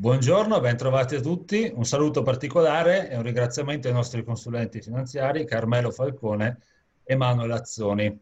Buongiorno, 0.00 0.60
ben 0.60 0.78
trovati 0.78 1.16
a 1.16 1.20
tutti. 1.20 1.70
Un 1.74 1.84
saluto 1.84 2.22
particolare 2.22 3.10
e 3.10 3.16
un 3.16 3.22
ringraziamento 3.22 3.86
ai 3.86 3.92
nostri 3.92 4.24
consulenti 4.24 4.80
finanziari 4.80 5.44
Carmelo 5.44 5.90
Falcone 5.90 6.58
e 7.04 7.14
Manuel 7.16 7.50
Azzoni. 7.50 8.18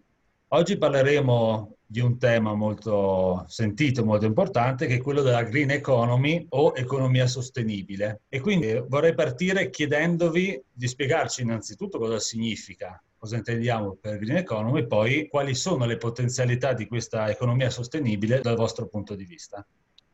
Oggi 0.48 0.76
parleremo 0.76 1.76
di 1.86 2.00
un 2.00 2.18
tema 2.18 2.52
molto 2.54 3.44
sentito, 3.46 4.04
molto 4.04 4.26
importante, 4.26 4.88
che 4.88 4.96
è 4.96 5.00
quello 5.00 5.22
della 5.22 5.44
green 5.44 5.70
economy 5.70 6.44
o 6.48 6.72
economia 6.74 7.28
sostenibile. 7.28 8.22
E 8.28 8.40
quindi 8.40 8.82
vorrei 8.88 9.14
partire 9.14 9.70
chiedendovi 9.70 10.60
di 10.72 10.88
spiegarci 10.88 11.42
innanzitutto 11.42 12.00
cosa 12.00 12.18
significa, 12.18 13.00
cosa 13.16 13.36
intendiamo 13.36 13.96
per 14.00 14.18
green 14.18 14.38
economy 14.38 14.80
e 14.80 14.86
poi 14.88 15.28
quali 15.28 15.54
sono 15.54 15.86
le 15.86 15.96
potenzialità 15.96 16.72
di 16.72 16.88
questa 16.88 17.30
economia 17.30 17.70
sostenibile 17.70 18.40
dal 18.40 18.56
vostro 18.56 18.88
punto 18.88 19.14
di 19.14 19.24
vista. 19.24 19.64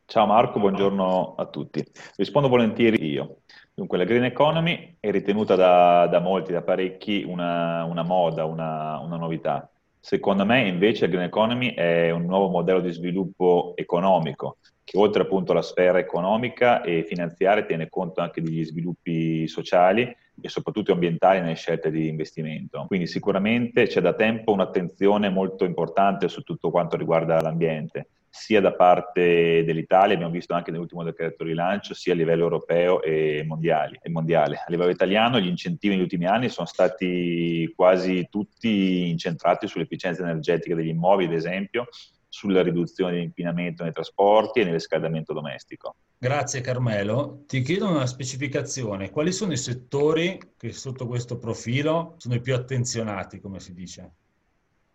Ciao 0.06 0.26
Marco, 0.26 0.60
buongiorno 0.60 1.34
a 1.34 1.46
tutti. 1.46 1.82
Rispondo 2.16 2.48
volentieri 2.48 3.10
io. 3.10 3.38
Dunque, 3.72 3.96
la 3.96 4.04
green 4.04 4.24
economy 4.24 4.96
è 5.00 5.10
ritenuta 5.10 5.56
da, 5.56 6.06
da 6.06 6.20
molti, 6.20 6.52
da 6.52 6.62
parecchi, 6.62 7.24
una, 7.26 7.84
una 7.84 8.02
moda, 8.02 8.44
una, 8.44 9.00
una, 9.00 9.16
novità. 9.16 9.68
Secondo 9.98 10.44
me, 10.44 10.68
invece, 10.68 11.06
la 11.06 11.12
green 11.12 11.24
economy 11.24 11.72
è 11.72 12.10
un 12.10 12.26
nuovo 12.26 12.48
modello 12.48 12.80
di 12.80 12.92
sviluppo 12.92 13.72
economico 13.76 14.58
che 14.84 14.98
oltre 14.98 15.22
appunto 15.22 15.52
alla 15.52 15.62
sfera 15.62 15.98
economica 15.98 16.82
e 16.82 17.04
finanziaria 17.04 17.64
tiene 17.64 17.88
conto 17.88 18.20
anche 18.20 18.42
degli 18.42 18.62
sviluppi 18.62 19.48
sociali 19.48 20.02
e 20.40 20.48
soprattutto 20.50 20.92
ambientali 20.92 21.40
nelle 21.40 21.54
scelte 21.54 21.90
di 21.90 22.08
investimento. 22.08 22.84
Quindi 22.86 23.06
sicuramente 23.06 23.86
c'è 23.86 24.02
da 24.02 24.12
tempo 24.12 24.52
un'attenzione 24.52 25.30
molto 25.30 25.64
importante 25.64 26.28
su 26.28 26.42
tutto 26.42 26.70
quanto 26.70 26.98
riguarda 26.98 27.40
l'ambiente 27.40 28.08
sia 28.36 28.60
da 28.60 28.74
parte 28.74 29.62
dell'Italia, 29.64 30.14
abbiamo 30.14 30.32
visto 30.32 30.54
anche 30.54 30.72
nell'ultimo 30.72 31.04
decreto 31.04 31.44
rilancio, 31.44 31.94
sia 31.94 32.14
a 32.14 32.16
livello 32.16 32.42
europeo 32.42 33.00
e, 33.00 33.44
mondiali, 33.46 33.96
e 34.02 34.10
mondiale. 34.10 34.56
A 34.56 34.70
livello 34.70 34.90
italiano 34.90 35.38
gli 35.38 35.46
incentivi 35.46 35.94
negli 35.94 36.02
ultimi 36.02 36.26
anni 36.26 36.48
sono 36.48 36.66
stati 36.66 37.72
quasi 37.76 38.26
tutti 38.28 39.08
incentrati 39.08 39.68
sull'efficienza 39.68 40.22
energetica 40.22 40.74
degli 40.74 40.88
immobili, 40.88 41.28
ad 41.28 41.36
esempio, 41.36 41.86
sulla 42.28 42.60
riduzione 42.60 43.12
dell'inquinamento 43.12 43.84
nei 43.84 43.92
trasporti 43.92 44.58
e 44.58 44.64
nell'escaldamento 44.64 45.32
domestico. 45.32 45.94
Grazie 46.18 46.60
Carmelo. 46.60 47.44
Ti 47.46 47.62
chiedo 47.62 47.88
una 47.88 48.06
specificazione. 48.06 49.10
Quali 49.10 49.30
sono 49.30 49.52
i 49.52 49.56
settori 49.56 50.40
che 50.56 50.72
sotto 50.72 51.06
questo 51.06 51.38
profilo 51.38 52.16
sono 52.16 52.34
i 52.34 52.40
più 52.40 52.52
attenzionati, 52.56 53.38
come 53.38 53.60
si 53.60 53.72
dice? 53.72 54.14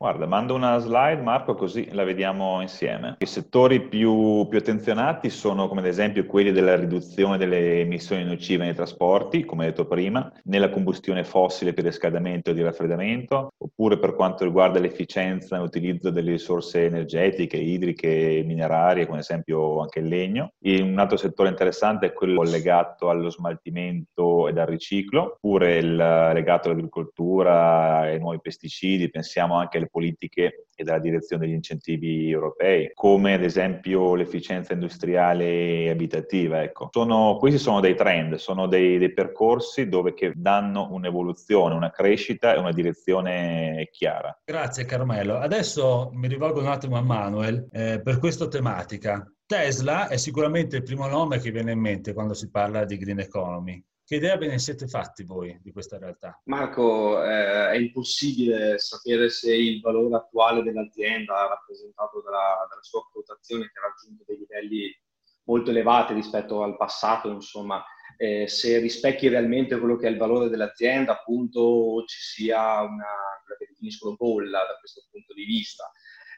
Guarda, 0.01 0.25
mando 0.27 0.55
una 0.55 0.77
slide 0.77 1.21
Marco 1.21 1.55
così 1.55 1.89
la 1.91 2.05
vediamo 2.05 2.61
insieme. 2.61 3.17
I 3.19 3.25
settori 3.25 3.81
più, 3.81 4.47
più, 4.47 4.57
attenzionati 4.57 5.29
sono 5.29 5.67
come 5.67 5.81
ad 5.81 5.87
esempio 5.87 6.25
quelli 6.25 6.53
della 6.53 6.77
riduzione 6.77 7.37
delle 7.37 7.81
emissioni 7.81 8.23
nocive 8.23 8.63
nei 8.63 8.73
trasporti, 8.73 9.43
come 9.43 9.65
detto 9.65 9.87
prima, 9.87 10.31
nella 10.43 10.69
combustione 10.69 11.25
fossile 11.25 11.73
per 11.73 11.83
riscaldamento 11.83 12.51
e 12.51 12.53
di 12.53 12.61
raffreddamento, 12.61 13.49
oppure 13.57 13.99
per 13.99 14.15
quanto 14.15 14.45
riguarda 14.45 14.79
l'efficienza 14.79 15.57
nell'utilizzo 15.57 16.11
delle 16.11 16.31
risorse 16.31 16.85
energetiche, 16.85 17.57
idriche, 17.57 18.41
minerarie, 18.45 19.03
come 19.03 19.17
ad 19.17 19.23
esempio 19.23 19.81
anche 19.81 19.99
il 19.99 20.07
legno. 20.07 20.53
E 20.61 20.81
un 20.81 20.97
altro 20.97 21.17
settore 21.17 21.49
interessante 21.49 22.05
è 22.05 22.13
quello 22.13 22.41
legato 22.43 23.09
allo 23.09 23.29
smaltimento 23.29 24.47
ed 24.47 24.59
al 24.59 24.67
riciclo, 24.67 25.33
oppure 25.33 25.75
il 25.75 25.93
legato 25.93 26.69
all'agricoltura, 26.69 27.97
ai 27.97 28.17
nuovi 28.17 28.39
pesticidi, 28.39 29.09
pensiamo 29.09 29.55
anche 29.55 29.75
alle 29.75 29.87
politiche 29.89 30.67
e 30.75 30.83
dalla 30.83 30.99
direzione 30.99 31.45
degli 31.45 31.55
incentivi 31.55 32.29
europei, 32.29 32.91
come 32.93 33.33
ad 33.33 33.43
esempio 33.43 34.15
l'efficienza 34.15 34.73
industriale 34.73 35.45
e 35.45 35.89
abitativa. 35.89 36.63
Ecco. 36.63 36.89
Sono, 36.91 37.35
questi 37.37 37.59
sono 37.59 37.79
dei 37.81 37.95
trend, 37.95 38.35
sono 38.35 38.67
dei, 38.67 38.97
dei 38.97 39.13
percorsi 39.13 39.89
dove 39.89 40.13
che 40.13 40.31
danno 40.35 40.87
un'evoluzione, 40.91 41.75
una 41.75 41.91
crescita 41.91 42.55
e 42.55 42.59
una 42.59 42.71
direzione 42.71 43.89
chiara. 43.91 44.39
Grazie 44.45 44.85
Carmelo. 44.85 45.37
Adesso 45.37 46.11
mi 46.13 46.27
rivolgo 46.27 46.59
un 46.61 46.67
attimo 46.67 46.97
a 46.97 47.01
Manuel 47.01 47.67
eh, 47.71 48.01
per 48.01 48.19
questa 48.19 48.47
tematica. 48.47 49.29
Tesla 49.45 50.07
è 50.07 50.17
sicuramente 50.17 50.77
il 50.77 50.83
primo 50.83 51.07
nome 51.07 51.39
che 51.39 51.51
viene 51.51 51.71
in 51.71 51.79
mente 51.79 52.13
quando 52.13 52.33
si 52.33 52.49
parla 52.49 52.85
di 52.85 52.97
green 52.97 53.19
economy. 53.19 53.83
Che 54.09 54.15
idea 54.15 54.37
ve 54.37 54.47
ne 54.47 54.57
siete 54.57 54.87
fatti 54.87 55.23
voi 55.23 55.55
di 55.61 55.71
questa 55.71 55.99
realtà? 55.99 56.41
Marco, 56.45 57.23
eh, 57.23 57.69
è 57.69 57.75
impossibile 57.75 58.79
sapere 58.79 59.29
se 59.29 59.53
il 59.53 59.81
valore 59.81 60.15
attuale 60.15 60.63
dell'azienda, 60.63 61.47
rappresentato 61.47 62.19
dalla, 62.23 62.65
dalla 62.67 62.81
sua 62.81 63.07
quotazione 63.11 63.69
che 63.71 63.77
ha 63.77 63.83
raggiunto 63.83 64.23
dei 64.25 64.39
livelli 64.39 64.99
molto 65.43 65.69
elevati 65.69 66.15
rispetto 66.15 66.63
al 66.63 66.75
passato, 66.75 67.29
insomma, 67.29 67.85
eh, 68.17 68.47
se 68.47 68.79
rispecchi 68.79 69.27
realmente 69.27 69.77
quello 69.77 69.95
che 69.95 70.07
è 70.07 70.09
il 70.09 70.17
valore 70.17 70.49
dell'azienda, 70.49 71.11
appunto 71.11 72.03
ci 72.07 72.19
sia 72.19 72.81
una, 72.81 73.13
quella 73.43 73.59
che 73.59 73.67
definiscono 73.69 74.15
bolla 74.15 74.65
da 74.65 74.75
questo 74.79 75.03
punto 75.11 75.35
di 75.35 75.43
vista. 75.43 75.87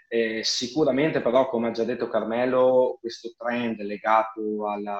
Eh, 0.09 0.43
sicuramente 0.43 1.21
però, 1.21 1.47
come 1.47 1.69
ha 1.69 1.71
già 1.71 1.85
detto 1.85 2.09
Carmelo, 2.09 2.97
questo 2.99 3.33
trend 3.37 3.79
legato 3.79 4.69
alla, 4.69 4.99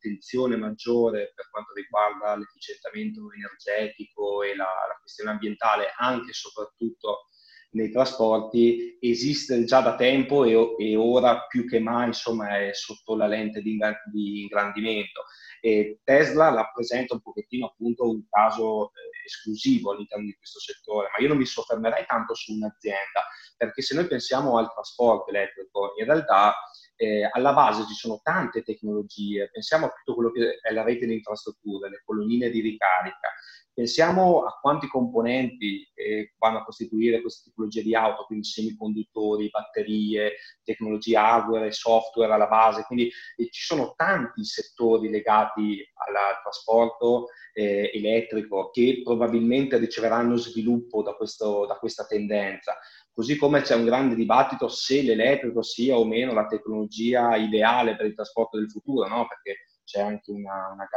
all'attenzione 0.00 0.56
maggiore 0.56 1.32
per 1.34 1.50
quanto 1.50 1.74
riguarda 1.74 2.36
l'efficientamento 2.36 3.20
energetico 3.32 4.42
e 4.42 4.56
la, 4.56 4.64
la 4.64 4.98
questione 4.98 5.30
ambientale, 5.30 5.92
anche 5.96 6.30
e 6.30 6.34
soprattutto 6.34 7.26
nei 7.72 7.90
trasporti, 7.92 8.98
esiste 9.00 9.62
già 9.64 9.80
da 9.80 9.94
tempo 9.94 10.44
e, 10.44 10.74
e 10.78 10.96
ora 10.96 11.46
più 11.46 11.68
che 11.68 11.78
mai 11.78 12.08
insomma, 12.08 12.58
è 12.58 12.72
sotto 12.72 13.14
la 13.14 13.28
lente 13.28 13.60
di, 13.60 13.78
di 14.12 14.42
ingrandimento. 14.42 15.22
E 15.60 16.00
Tesla 16.02 16.52
rappresenta 16.52 17.14
un 17.14 17.20
pochettino 17.20 17.66
appunto 17.66 18.08
un 18.08 18.26
caso 18.28 18.86
eh, 18.86 19.24
esclusivo 19.24 19.92
all'interno 19.92 20.24
di 20.24 20.34
questo 20.34 20.58
settore, 20.58 21.10
ma 21.12 21.22
io 21.22 21.28
non 21.28 21.36
mi 21.36 21.46
soffermerei 21.46 22.06
tanto 22.06 22.34
su 22.34 22.54
un'azienda, 22.54 23.26
perché 23.56 23.82
se 23.82 23.94
noi 23.94 24.06
pensiamo 24.06 24.58
al 24.58 24.72
trasporto 24.72 25.30
elettrico, 25.30 25.92
in 25.98 26.06
realtà 26.06 26.56
eh, 27.00 27.26
alla 27.32 27.54
base 27.54 27.86
ci 27.86 27.94
sono 27.94 28.20
tante 28.22 28.62
tecnologie, 28.62 29.48
pensiamo 29.50 29.86
a 29.86 29.88
tutto 29.88 30.14
quello 30.14 30.30
che 30.30 30.58
è 30.60 30.70
la 30.70 30.82
rete 30.82 31.06
di 31.06 31.14
infrastrutture, 31.14 31.88
le 31.88 32.02
colonnine 32.04 32.50
di 32.50 32.60
ricarica, 32.60 33.32
pensiamo 33.72 34.44
a 34.44 34.58
quanti 34.60 34.86
componenti 34.86 35.90
eh, 35.94 36.34
vanno 36.36 36.58
a 36.58 36.64
costituire 36.64 37.22
queste 37.22 37.48
tipologie 37.48 37.82
di 37.82 37.94
auto, 37.94 38.26
quindi 38.26 38.44
semiconduttori, 38.44 39.48
batterie, 39.48 40.34
tecnologie 40.62 41.16
hardware 41.16 41.68
e 41.68 41.72
software 41.72 42.34
alla 42.34 42.48
base, 42.48 42.84
quindi 42.86 43.10
eh, 43.36 43.48
ci 43.50 43.62
sono 43.62 43.94
tanti 43.96 44.44
settori 44.44 45.08
legati 45.08 45.82
al 45.94 46.14
trasporto 46.42 47.28
eh, 47.54 47.90
elettrico 47.94 48.68
che 48.70 49.00
probabilmente 49.02 49.78
riceveranno 49.78 50.36
sviluppo 50.36 51.02
da, 51.02 51.14
questo, 51.14 51.64
da 51.64 51.76
questa 51.76 52.04
tendenza. 52.04 52.76
Così 53.12 53.36
come 53.36 53.62
c'è 53.62 53.74
un 53.74 53.84
grande 53.84 54.14
dibattito 54.14 54.68
se 54.68 55.02
l'elettrico 55.02 55.62
sia 55.62 55.96
o 55.96 56.04
meno 56.04 56.32
la 56.32 56.46
tecnologia 56.46 57.36
ideale 57.36 57.96
per 57.96 58.06
il 58.06 58.14
trasporto 58.14 58.58
del 58.58 58.70
futuro, 58.70 59.08
no? 59.08 59.26
perché 59.26 59.66
c'è 59.84 60.00
anche 60.00 60.30
una, 60.30 60.70
una 60.72 60.88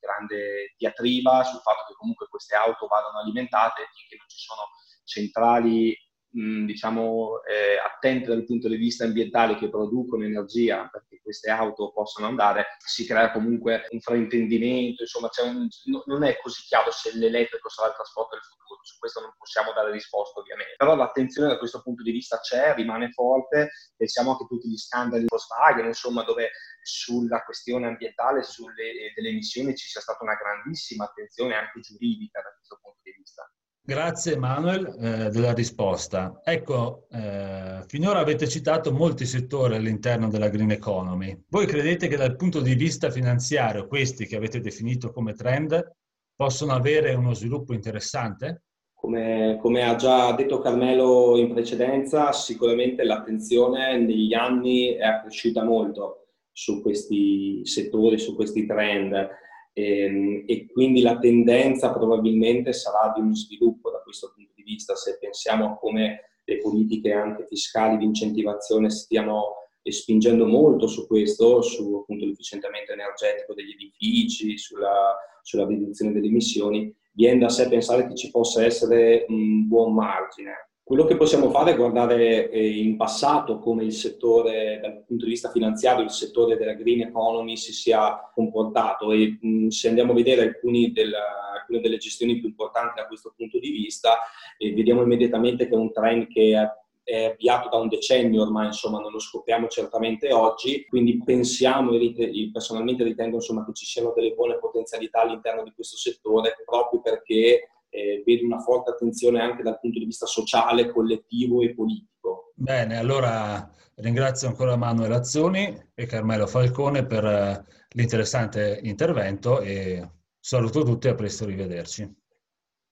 grande 0.00 0.74
diatriba 0.76 1.44
sul 1.44 1.60
fatto 1.60 1.84
che 1.86 1.94
comunque 1.94 2.26
queste 2.28 2.56
auto 2.56 2.86
vadano 2.86 3.20
alimentate 3.20 3.88
finché 3.94 4.16
non 4.16 4.28
ci 4.28 4.38
sono 4.38 4.62
centrali 5.04 5.94
diciamo, 6.32 7.42
eh, 7.44 7.76
attente 7.78 8.28
dal 8.28 8.44
punto 8.44 8.68
di 8.68 8.76
vista 8.76 9.04
ambientale 9.04 9.56
che 9.56 9.68
producono 9.68 10.24
energia 10.24 10.88
perché 10.90 11.20
queste 11.22 11.50
auto 11.50 11.92
possano 11.92 12.26
andare, 12.26 12.76
si 12.78 13.04
crea 13.04 13.30
comunque 13.30 13.86
un 13.90 14.00
fraintendimento, 14.00 15.02
insomma 15.02 15.28
un, 15.44 15.68
non 16.06 16.24
è 16.24 16.38
così 16.40 16.62
chiaro 16.62 16.90
se 16.90 17.16
l'elettrico 17.16 17.68
sarà 17.68 17.88
il 17.88 17.94
trasporto 17.94 18.34
del 18.36 18.44
futuro, 18.44 18.80
su 18.82 18.98
questo 18.98 19.20
non 19.20 19.34
possiamo 19.36 19.72
dare 19.72 19.92
risposta 19.92 20.40
ovviamente, 20.40 20.74
però 20.76 20.96
l'attenzione 20.96 21.48
da 21.48 21.58
questo 21.58 21.82
punto 21.82 22.02
di 22.02 22.10
vista 22.10 22.40
c'è, 22.40 22.74
rimane 22.74 23.10
forte, 23.10 23.70
pensiamo 23.96 24.30
anche 24.30 24.44
a 24.44 24.46
tutti 24.46 24.68
gli 24.68 24.76
scandali 24.76 25.22
di 25.22 25.28
Volkswagen, 25.28 25.86
insomma 25.86 26.22
dove 26.22 26.50
sulla 26.82 27.42
questione 27.44 27.86
ambientale, 27.86 28.42
sulle 28.42 29.12
delle 29.14 29.28
emissioni 29.28 29.76
ci 29.76 29.88
sia 29.88 30.00
stata 30.00 30.24
una 30.24 30.34
grandissima 30.34 31.04
attenzione 31.04 31.54
anche 31.54 31.80
giuridica 31.80 32.40
da 32.40 32.52
questo 32.56 32.78
punto 32.82 33.00
di 33.02 33.12
vista. 33.16 33.48
Grazie 33.84 34.36
Manuel 34.36 34.86
eh, 34.86 35.30
della 35.30 35.52
risposta. 35.52 36.40
Ecco, 36.44 37.08
eh, 37.10 37.82
finora 37.88 38.20
avete 38.20 38.46
citato 38.46 38.92
molti 38.92 39.26
settori 39.26 39.74
all'interno 39.74 40.28
della 40.28 40.50
green 40.50 40.70
economy. 40.70 41.36
Voi 41.48 41.66
credete 41.66 42.06
che 42.06 42.16
dal 42.16 42.36
punto 42.36 42.60
di 42.60 42.76
vista 42.76 43.10
finanziario 43.10 43.88
questi 43.88 44.26
che 44.26 44.36
avete 44.36 44.60
definito 44.60 45.10
come 45.10 45.34
trend 45.34 45.96
possono 46.36 46.74
avere 46.74 47.12
uno 47.14 47.34
sviluppo 47.34 47.74
interessante? 47.74 48.62
Come, 48.94 49.58
come 49.60 49.82
ha 49.82 49.96
già 49.96 50.30
detto 50.30 50.60
Carmelo 50.60 51.36
in 51.36 51.52
precedenza, 51.52 52.30
sicuramente 52.30 53.02
l'attenzione 53.02 53.98
negli 53.98 54.32
anni 54.32 54.92
è 54.92 55.18
cresciuta 55.22 55.64
molto 55.64 56.28
su 56.52 56.80
questi 56.82 57.62
settori, 57.66 58.16
su 58.16 58.36
questi 58.36 58.64
trend 58.64 59.40
e, 59.72 59.98
ehm, 60.00 60.44
e 60.46 60.66
quindi 60.66 61.00
la 61.00 61.18
tendenza 61.18 61.92
probabilmente 61.92 62.72
sarà 62.72 63.12
di 63.14 63.20
uno 63.20 63.34
sviluppo 63.34 63.90
da 63.90 64.00
questo 64.02 64.32
punto 64.34 64.52
di 64.54 64.62
vista, 64.62 64.94
se 64.94 65.18
pensiamo 65.18 65.66
a 65.66 65.76
come 65.76 66.32
le 66.44 66.58
politiche 66.58 67.12
anche 67.12 67.46
fiscali 67.46 67.96
di 67.96 68.04
incentivazione 68.04 68.90
stiano 68.90 69.56
spingendo 69.90 70.46
molto 70.46 70.86
su 70.86 71.06
questo, 71.06 71.60
su 71.60 71.96
appunto 71.96 72.24
l'efficientamento 72.24 72.92
energetico 72.92 73.54
degli 73.54 73.72
edifici, 73.72 74.56
sulla, 74.56 75.16
sulla 75.42 75.66
riduzione 75.66 76.12
delle 76.12 76.28
emissioni, 76.28 76.94
viene 77.12 77.40
da 77.40 77.48
sé 77.48 77.68
pensare 77.68 78.06
che 78.06 78.14
ci 78.14 78.30
possa 78.30 78.64
essere 78.64 79.24
un 79.28 79.66
buon 79.66 79.92
margine. 79.94 80.70
Quello 80.84 81.04
che 81.04 81.16
possiamo 81.16 81.48
fare 81.50 81.72
è 81.72 81.76
guardare 81.76 82.50
eh, 82.50 82.78
in 82.78 82.96
passato 82.96 83.58
come 83.60 83.84
il 83.84 83.92
settore, 83.92 84.80
dal 84.82 85.04
punto 85.06 85.24
di 85.24 85.30
vista 85.30 85.48
finanziario, 85.50 86.02
il 86.02 86.10
settore 86.10 86.56
della 86.56 86.74
green 86.74 87.02
economy 87.02 87.56
si 87.56 87.72
sia 87.72 88.30
comportato 88.34 89.12
e 89.12 89.38
se 89.68 89.88
andiamo 89.88 90.10
a 90.10 90.16
vedere 90.16 90.42
alcune 90.42 90.90
delle 90.92 91.96
gestioni 91.98 92.40
più 92.40 92.48
importanti 92.48 93.00
da 93.00 93.06
questo 93.06 93.32
punto 93.36 93.60
di 93.60 93.70
vista, 93.70 94.18
eh, 94.58 94.72
vediamo 94.74 95.02
immediatamente 95.02 95.68
che 95.68 95.74
è 95.74 95.78
un 95.78 95.92
trend 95.92 96.26
che 96.26 96.70
è 97.04 97.24
avviato 97.26 97.68
da 97.68 97.76
un 97.76 97.88
decennio 97.88 98.42
ormai, 98.42 98.66
insomma, 98.66 98.98
non 98.98 99.12
lo 99.12 99.20
scopriamo 99.20 99.68
certamente 99.68 100.32
oggi, 100.32 100.84
quindi 100.86 101.22
pensiamo 101.22 101.92
e 101.92 102.50
personalmente 102.52 103.04
ritengo 103.04 103.36
insomma, 103.36 103.64
che 103.64 103.72
ci 103.72 103.86
siano 103.86 104.12
delle 104.14 104.34
buone 104.34 104.58
potenzialità 104.58 105.22
all'interno 105.22 105.62
di 105.62 105.72
questo 105.72 105.96
settore 105.96 106.56
proprio 106.64 107.00
perché 107.00 107.68
eh, 107.92 108.22
vedo 108.24 108.46
una 108.46 108.58
forte 108.58 108.90
attenzione 108.90 109.40
anche 109.40 109.62
dal 109.62 109.78
punto 109.78 109.98
di 109.98 110.06
vista 110.06 110.26
sociale, 110.26 110.90
collettivo 110.90 111.60
e 111.60 111.74
politico. 111.74 112.52
Bene, 112.54 112.96
allora 112.96 113.70
ringrazio 113.96 114.48
ancora 114.48 114.76
Manuel 114.76 115.12
Azzoni 115.12 115.90
e 115.94 116.06
Carmelo 116.06 116.46
Falcone 116.46 117.04
per 117.04 117.24
eh, 117.24 117.64
l'interessante 117.94 118.80
intervento 118.82 119.60
e 119.60 120.08
saluto 120.40 120.82
tutti 120.82 121.06
e 121.06 121.10
a 121.10 121.14
presto, 121.14 121.44
arrivederci. 121.44 122.10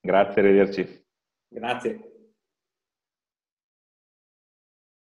Grazie, 0.00 0.42
arrivederci. 0.42 1.04
Grazie. 1.48 2.09